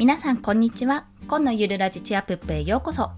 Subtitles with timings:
[0.00, 1.04] 皆さんこんにちは。
[1.28, 3.10] 今のゆるラジチアプップへようこそ。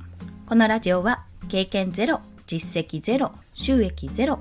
[0.47, 4.41] このラジオは経験ゼロ実績ゼロ収益ゼロ。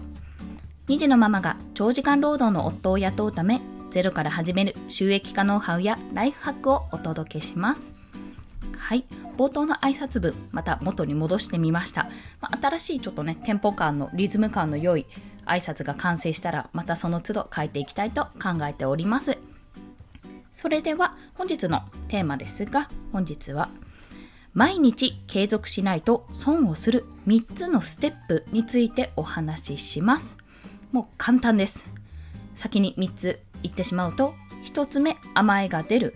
[0.87, 7.93] 2児のママが長時間労働の夫を雇うためゼロから始める収益化ノウハウやライフハックをお届けします。
[8.75, 9.05] はい。
[9.37, 12.09] 冒頭の挨拶文また元に戻してみました、
[12.41, 15.05] まあ、新しいちょっとねテンポ感のリズム感の良い
[15.45, 19.37] 挨拶が完成したらまたその都度書いていきたいと考えております。
[20.61, 23.71] それでは本日のテーマですが本日は
[24.53, 30.37] 毎日継続しないと損をする3つのステップについてお話しします。
[30.91, 31.87] もう簡単です。
[32.53, 36.15] 先に3つ言ってしまうと1つ目甘えが出る。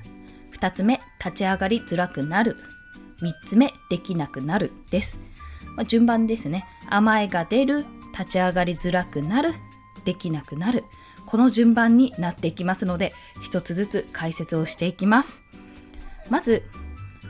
[0.53, 2.57] 2つ目立ち上がりづらくなる。
[3.23, 5.17] 3つ目できなくなるです、
[5.75, 6.67] まあ、順番ですね。
[6.87, 9.55] 甘えが出る立ち上がりづらくなる
[10.03, 10.83] できなくなる。
[11.25, 15.43] この順番になっていきますので一つずつ解説をしていきます
[16.29, 16.63] まず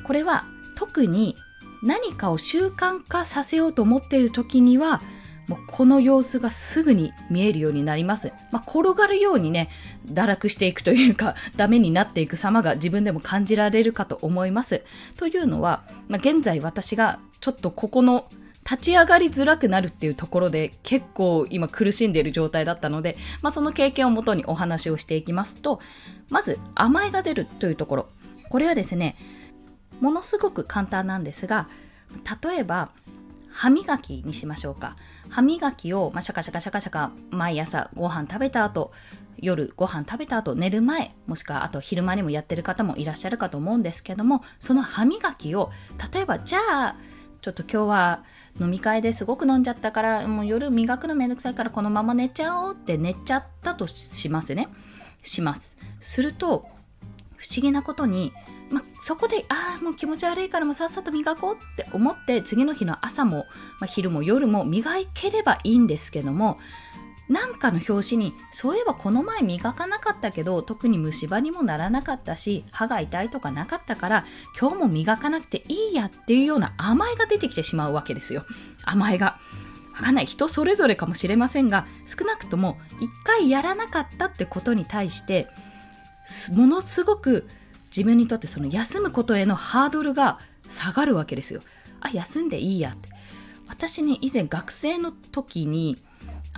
[0.06, 0.46] これは
[0.78, 1.36] 特に
[1.84, 5.02] 何かを習慣化させようと思っている時には
[5.48, 8.34] もうこの様子がすぐに見えるようになります。
[8.52, 9.70] まあ、転がるようにね、
[10.08, 14.84] 堕落していくというか、 ダメになっていく様が自分でも感じられるかと思います。
[15.18, 18.28] というのは、まあ、現在私がちょっとここの
[18.68, 25.80] 立ち上がりづらくなるっていうところで結構今苦しんでいる状態だったので、まあ、その経験をもとにお話をしていきますと、
[26.30, 28.10] まず甘えが出るというところ。
[28.50, 29.16] これはですね、
[30.02, 31.70] ものすごく簡単なんですが、
[32.44, 32.90] 例えば、
[33.50, 34.98] 歯磨きにしましょうか。
[35.30, 38.92] 歯磨きを、まあ、シャカシャカシャカシャカ毎朝ご飯食べた後、
[39.38, 45.72] 夜ご飯食べた後寝る前もしくはあと昼間にもやってる方もいらっしゃるかと思うんですけどもその歯磨きを
[46.14, 46.96] 例えばじゃあ
[47.46, 48.24] ちょっと今日は
[48.60, 54.68] 飲み会ですごく飲んじゃったからもう夜磨くのめんどくさいからこのまま寝ちゃおうって寝ちゃったとしますね。
[55.22, 55.78] します。
[56.00, 56.66] すると
[57.36, 58.34] 不思議なことに
[58.72, 63.46] まそこで、ああ、もう気持ち悪いからもうさっさと磨こうって思って、次の日の朝も、
[63.80, 66.58] ま、昼も夜も磨ければいいんですけども、
[67.28, 74.26] なんかの表紙に、そういえばこの前磨かなかったけど、特に虫歯にもならなかったし、歯が痛いとかなかったから、
[74.60, 78.46] 今日も磨かなくていいやっていうような甘えが出てきてしまうわけですよ。
[78.84, 79.40] 甘えが。
[79.96, 80.26] わかんない。
[80.26, 85.48] 人それぞれかもしれませんが、少なくとも一回やらなかったってことに対して、
[86.52, 87.48] ものすごく
[87.90, 91.62] 自分にとってその休むことへのハードルが下がるわけですよ。
[92.02, 93.10] あ、休んでいいやって。
[93.68, 95.98] 私ね、以前学生の時に、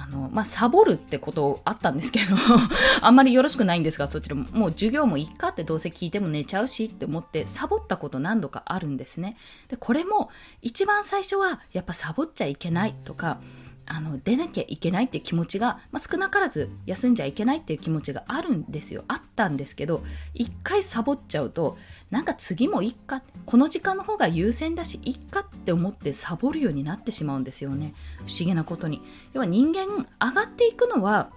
[0.07, 2.35] あの、まあ、サボるってことあったんですけど
[3.01, 9.38] あんまりよろしくないんですが、そちらも、もう授業もいっかってどうせ聞いても寝ちゃうしって思って、サボったこと何度かあるんですね。
[9.68, 10.29] で、これも
[10.62, 13.40] 一番最初は、やっぱサボっちゃいけないとか、
[13.88, 19.03] あの出なきゃいけないっていう気持ちが、まあ、少なからず休んじゃいけないっていう気持ちがあるんですよ。
[19.08, 20.03] あったんですけど
[20.34, 21.78] 一回サボっちゃうと
[22.12, 27.94] なんか次もいっかこの時間の方が優先だしいっかって思ってサボるようになってしまうんですよね。
[28.18, 29.02] 不思議なことに。
[29.34, 31.31] 要は人間上がっていくのは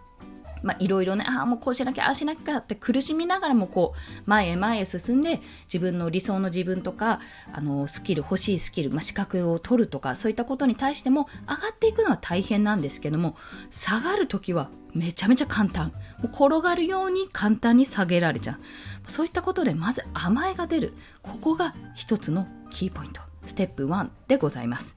[0.62, 7.20] まあ、いろいろね、ああ、もうこうしなきゃ、ああしなきゃって苦しみながらも、こう、前へ前へ進んで、自分の理想の自分とか、
[7.52, 13.36] あの、スキル、欲しいスキル、まあ、資格を取るとか、そういったことに対しても、上がっていくのは大変なんですけども、
[13.70, 15.92] 下がるときはめちゃめちゃ簡単。
[16.22, 19.10] もう転がるように簡単に下げられちゃう。
[19.10, 20.94] そういったことで、まず甘えが出る。
[21.22, 23.20] ここが一つのキーポイント。
[23.44, 24.96] ステップ1でございます。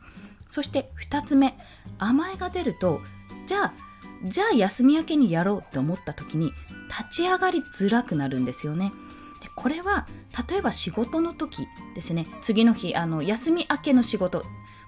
[0.50, 1.57] そして2つ目、
[1.97, 3.02] 甘えが出ると、
[3.47, 3.73] じゃあ、
[4.25, 6.53] じゃあ休み明けにやろうって思った時に
[6.88, 8.91] 立ち上がりづらくなるんですよね。
[9.41, 10.07] でこれは
[10.50, 12.28] 例えば仕事の時ですね。
[12.41, 14.44] 次の日あの休み明けの仕事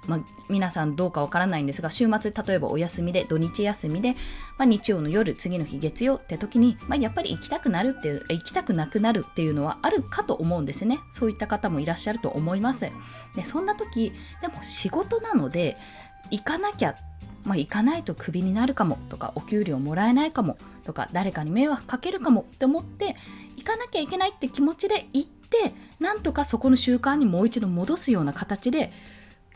[0.07, 0.19] まあ、
[0.49, 4.15] 皆さんどうかわからないんですが週末例えばお休みで土日休みで、
[4.57, 10.99] まあ、日曜の夜次の日月曜って時に、まあ、やっぱり行きたくなるっていう行きたくなくなるっていうのはあるかと思うんですね。
[11.11, 12.91] そういった方もいらっしゃると思います。
[13.35, 15.77] でそんな時でも仕事なので
[16.31, 16.95] 行かなきゃ
[17.45, 23.15] まあ、行かないとクビになるかもとかお給料もらえないかもとか誰かに迷惑かけるかもって思って
[23.55, 28.91] 行かなきゃいけないって気持ちで行ってなんとかそこの習慣にもう一度戻すような形で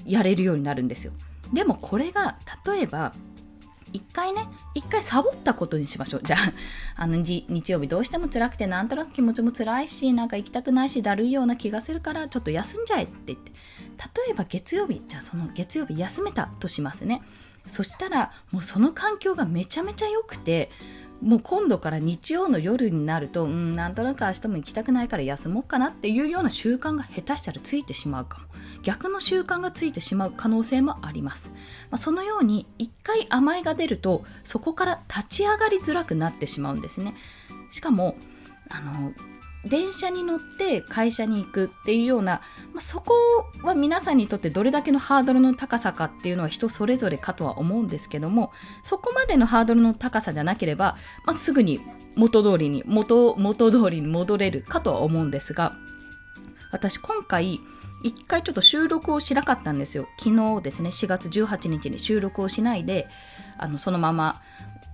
[0.06, 1.14] やれるようになるんですよ。
[1.52, 3.14] でもこれが例えば
[3.92, 6.22] 一回ね一回サボったことにしましょう。
[6.24, 6.40] じゃあ
[7.04, 13.52] あの日曜日どうしても辛くてなんとなく気持ちも辛いしなんか行きたくないしだるいような気がするからちょっと休んじゃえって言って。
[14.00, 17.22] 例えば月曜日じゃあその月曜日休めたとしますね。
[17.70, 20.70] そしたらもうその環境がめちゃめちゃ良くて
[21.22, 28.46] もう今度から日曜の夜になると、うん、なんとなく明日も行きたくないから休もうかなっていうような習慣が下手したらついてしまうかも。
[28.84, 31.52] 逆の習慣がついてしまう可能性もあります。
[31.92, 37.16] まあ、そのように一回甘えが出るとそこから立ち上がりづらくなってしまうんですね。
[37.72, 38.16] しかも、
[38.70, 39.12] あの、
[39.66, 42.42] 電車に乗って会社に行くっていうような、
[42.74, 43.14] まあ、そこ
[43.62, 48.54] は皆さんにとってどれだけのハードルの高さかっていうのは人それぞれかとは思うんですけども
[48.84, 51.82] そこまでのハードルの高さじゃなければ、まあ、すぐに
[52.16, 55.76] 元通りに元元通りに戻れるかとは思うんですが
[56.72, 57.60] 私今回
[58.02, 60.08] 一回ちょっと収録をしなかったんですよ。
[60.18, 63.08] 昨日ですね4月18日に収録をしないで
[63.58, 64.42] あのそのまま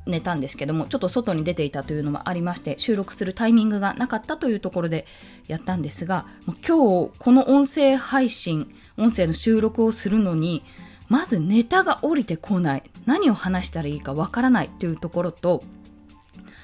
[0.06, 5.06] 寝たんですけどもちょっと外に出ていたというのもありまして収録するタイミングがなかったというところで
[5.48, 10.63] やったんですが今日この音声配信音声の収録をするのに
[11.10, 12.84] まずネタが降りてこない。
[13.06, 15.63] 何を話したらいいかわからないというところと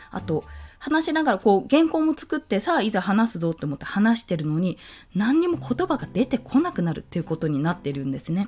[0.09, 0.44] あと
[0.81, 4.80] 話しながらこう原稿も作ってさあいざ話すぞって思って話してるのに
[5.16, 8.48] 何にも言葉が出てこなくなるっていうことになってるんですね。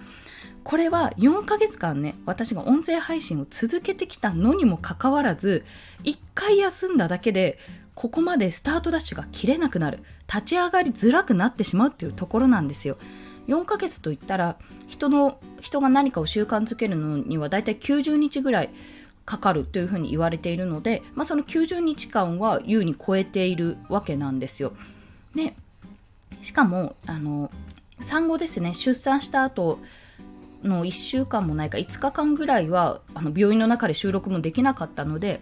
[0.64, 5.64] これは4ヶ月間ね私が音声配信を続けてきたのにもかかわらず
[6.06, 7.60] 1回休んだだけで
[7.94, 12.98] ここまでスタートダッシュが切れなくなる立ち上がりづらくなってしまうっていうところなんですよ。
[13.48, 14.58] 4ヶ月といったら
[14.88, 18.70] 人の人が何かを習慣づけるのにはだいたい90日ぐらい
[19.26, 24.74] かかるというふうに言われているので、まあ、その90日間は優に超えているわけなんですよ。
[25.36, 25.56] で
[26.42, 27.50] しかもあの
[28.00, 29.80] 産後ですね出産した後
[30.64, 35.42] の1週間もないか5日間ぐらいはあの病院の中で収録もできなかったので、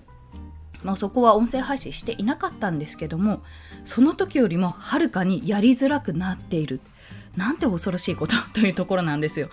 [0.84, 3.42] まあ、そこは音声配信していなかったんですけども
[3.86, 6.82] その時よりもはるかにやりづらくなっている
[7.36, 9.50] なんて恐ろしいことというところなんですよ。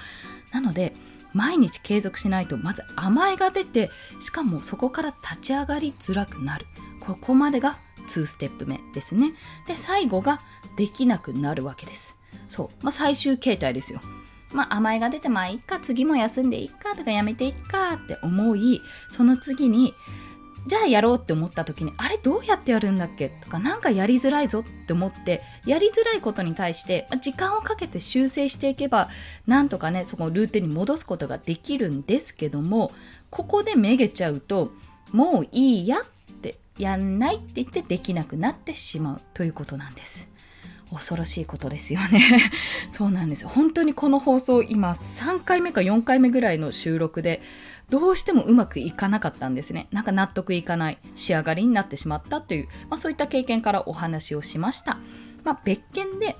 [0.52, 0.94] なので
[1.34, 3.90] 毎日継続しないとまず甘えが出て
[4.20, 6.66] しかもそこから立ち上がりづらくなる。
[7.00, 9.32] ここまでが2ステップ目ですね。
[9.66, 10.40] で最後が
[10.76, 12.16] できなくなるわけです。
[12.48, 14.00] そう、まあ、最終形態ですよ。
[14.52, 18.80] まあ甘えが出てまあいっか次も休んでいっかとかやめていっかって思い
[19.10, 19.94] その次に
[20.66, 23.28] じゃあやろうって思った時にあれどうやってやるんだっけ？
[23.28, 29.08] とかなんかやりづらいぞって思ってやりづらいことに対して時間をかけて修正していけば
[29.46, 32.92] なんとかねそこのルーティンに戻すことができるんですけども
[33.30, 34.72] ここでめげちゃうと
[35.12, 36.04] もういいやっ
[36.42, 40.28] てやんないって言ってできなくなってしまうということなんです。
[40.90, 42.50] 恐ろしいことですよね。
[42.90, 43.46] そうなんです。
[43.46, 47.42] 本当にこの放送今3回目か4回目ぐらいの収録で
[47.90, 49.88] どうしてもうまくいかなかったんですね。
[49.92, 54.98] なんか納得いかない仕上がりになってしまったという、まあ、そういった経験からお話をしました。
[55.44, 56.36] まあ、別件で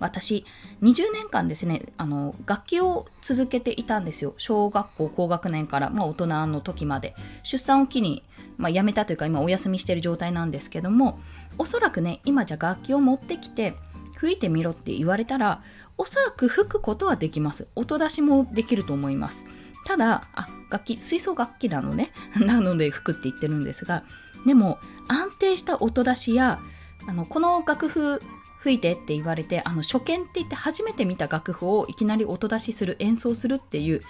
[0.00, 0.44] 私
[0.82, 8.24] 20年間ですねあの楽器を続けていたんですよ小学校高学年から、まあ、大人の時まで出産を機に、
[8.56, 11.20] まあ、辞めたというか今お休みしている状態なんですけども
[11.58, 13.74] おそらくね今じゃ楽器を持ってきて
[14.16, 15.62] 吹いてみろって言われたら
[15.98, 19.44] おそらく吹くことはできます音出しもできると思います
[19.84, 22.12] ただあ楽器吹奏楽器なのね。
[22.36, 24.04] なので吹くって言ってるんですが
[24.46, 24.78] でも
[25.08, 26.60] 安定した音出しや
[27.06, 28.22] あのこの楽譜
[28.62, 34.02] 吹いてって言われてあの初見って言って初めて見た楽譜をいきなり音出しする演奏するっていう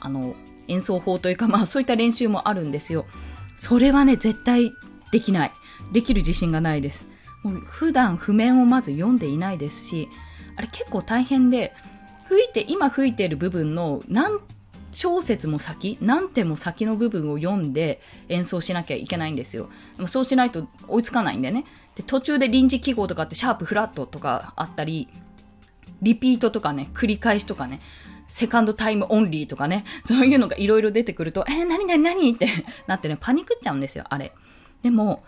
[0.00, 0.34] あの
[0.66, 3.06] 演奏法というかまあそういった練習もあるんですよ。
[3.56, 4.72] それはね絶対
[5.12, 5.52] できない。
[5.92, 7.06] できる自信がないです。
[7.42, 10.08] もう普段譜面をまず読んでいないですし
[10.56, 11.72] あれ結構大変で
[12.28, 14.40] 吹いて今吹いている部分の何
[14.90, 19.68] 小節も先何手も先の部分を読んで演奏しなきゃいけないんですよ。
[19.96, 21.64] でもそうしないと追いつかないんでね。
[21.94, 25.08] で途中で臨時記号とかってシャープフラットとかあったり
[26.00, 27.80] リピートとかね繰り返しとかね
[28.28, 32.32] セカンドタイムオンリーとかね そういうのがいろいろ出てくるとえー、何何何？
[32.32, 32.48] って
[32.86, 34.32] なってねパニクっちゃうんですよあれ。
[34.82, 35.24] でも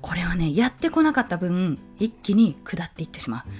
[0.00, 3.50] これはねやってこなかった分一気に下っていってしまう。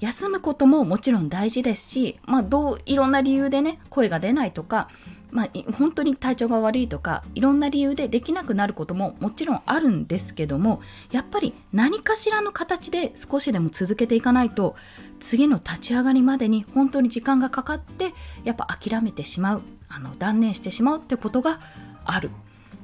[0.00, 4.88] 休むことももちろん大事ですし、まあ、どういろんな理由でね声が出ないとか、
[5.30, 14.76] まあ、本当に体調が悪いとかいろんな理由でできなくなることももちろんあるんですけどもやっぱり何かしらの形で少しでも続けていかないと
[15.20, 18.12] 次の立ち上がりまでに本当に時間がかかって
[18.44, 21.60] やっぱ諦めてしまうあの断念してしまうってことが
[22.04, 22.30] ある。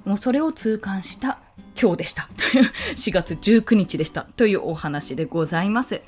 [0.04, 1.38] もうそれを痛感した
[1.80, 2.28] 今日でした。
[2.96, 4.22] 4月19日でした。
[4.36, 6.02] というお話でございます。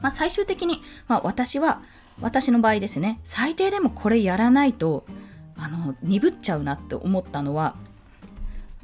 [0.00, 1.82] まあ、最終的に、まあ、私は
[2.20, 5.04] 私の場合ですね最低でもこれやらないと
[5.56, 7.76] あの鈍っちゃうなって思ったのは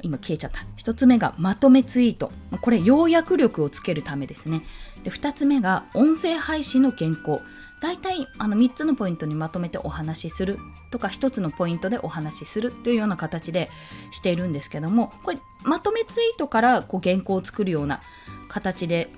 [0.05, 0.59] 今消えちゃった。
[0.77, 2.31] 1つ目がまとめツイート。
[2.61, 4.61] これ要約力をつけるためですね。
[5.03, 7.41] で2つ目が音声配信の原稿。
[7.81, 10.59] 大体あの3つのポイントにまとめてお話しする。
[10.91, 12.71] とか1つのポイントでお話しする。
[12.71, 13.71] というような形で
[14.11, 18.01] しているんですけどもこれまとめツイートからこう原稿を作るような
[18.47, 19.09] 形で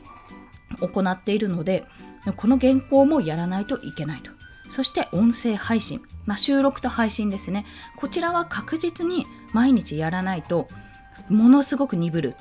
[0.80, 1.86] 行っているので
[2.36, 4.32] この原稿もやらないといけないと。
[4.70, 7.66] そして音声配信、まあ、収録と配信ですね。
[7.96, 10.68] こちらは確実に毎日やらないと
[11.30, 12.36] ものすごく鈍る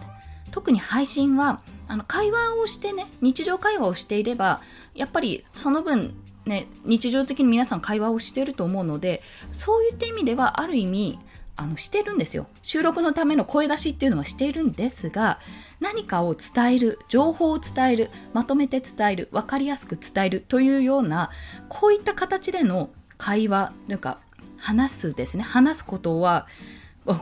[0.50, 4.61] 特に配信はあの会話をしてね日常会話をしていれば
[4.95, 6.14] やっぱりその分
[6.45, 11.18] ね日常的に皆さん会話をしていると思うのでそういった意味ではある意味
[11.56, 12.46] あのしてるんですよ。
[12.62, 15.38] 収録のための声出しっていうのはしているんですが
[15.80, 21.30] 何かを伝える情報を伝えるまとめて伝える分かりやすく伝えるというような
[21.68, 24.18] こういった形での会話なんか
[24.58, 25.42] 話すですね。
[25.42, 26.46] 話すことは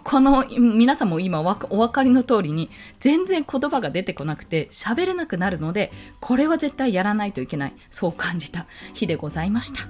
[0.02, 7.74] この皆さんも今お分かりの通りに全然言葉が出てこなくて喋れなくなるのでこれは絶対やらないといけない。
[7.90, 9.80] そう感じた日でございました。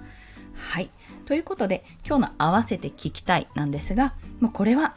[0.56, 0.90] はい。
[1.26, 4.94] ということで今日の合わせて聞きたいなんですがもうこれは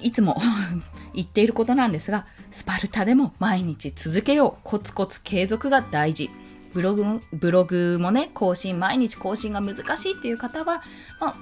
[0.00, 0.40] いつも
[1.14, 6.30] 言っていることなんですがスパルタでも毎日続けようコツコツ継続が大事
[6.72, 10.82] ブログもブログもね更新毎日更新が難しいっていう方は、
[11.20, 11.36] まあ、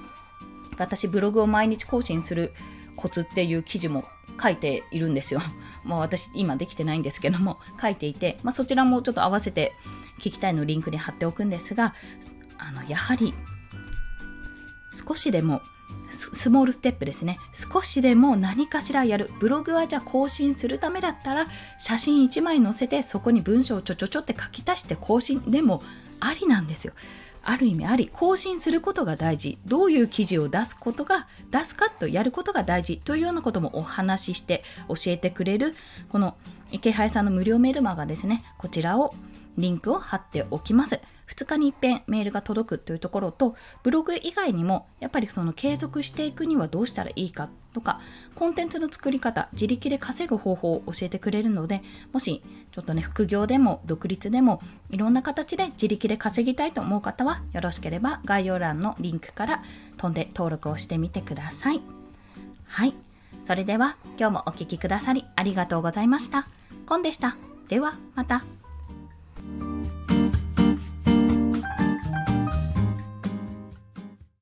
[0.77, 2.53] 私ブログを毎日更新する
[2.95, 4.03] コツっていう記事も
[4.41, 5.41] 書いているんですよ。
[5.83, 9.73] もう私今できてないんですけども書いていて、まあ、そちらもちょっと合わせて
[10.19, 11.95] 聞きたいのリンクに貼っておくんですが
[12.57, 13.33] あのやはり
[14.93, 15.61] 少しでも
[16.09, 17.39] スモールステップですね。
[17.53, 19.31] 少しでも何かしらやる。
[19.39, 21.47] ブログはじゃあ更新するためだったら
[21.79, 25.81] 写真1枚載せてそこに文章をちょちょちょって書き足して更新でも
[26.19, 26.93] ありなんですよ。
[27.43, 28.09] ある意味あり。
[28.13, 29.57] 更新することが大事。
[29.65, 33.01] どういう記事を出すことが出すかとやることが大事。
[33.03, 35.75] というようなこともお話しして教えてくれる
[36.09, 36.35] この
[36.71, 38.43] 池原さんの無料メルマガですね。
[38.57, 39.15] こちらを
[39.57, 40.99] リンクを貼っておきます。
[41.31, 48.01] 2日に一遍メールが届くというところとブログ以外にもやっぱりその継続していくにはどうしたらいいかとか
[48.35, 59.63] コンテンツの作り方自力で稼ぐ方法を教えてくれるのでもしちょっとね副業でも独立でもいろんな形で自力で稼ぎたいと思う方はよろしければ概要欄のリンクから
[59.97, 61.81] 飛んで登録をしてみてください。
[62.65, 62.93] はい。
[63.45, 66.47] それでは今日もお聴きくださりありがとうございました。
[66.85, 67.37] コンでした。
[67.67, 68.43] ではまた。